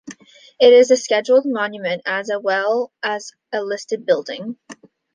[0.59, 4.57] It is a Scheduled Monument as well as a listed building.